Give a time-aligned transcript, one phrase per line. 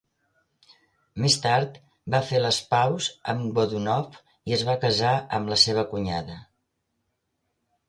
[1.25, 1.75] Més tard,
[2.15, 4.19] va fer les paus amb Godunov
[4.53, 6.41] i es va casar amb la seva cunyada.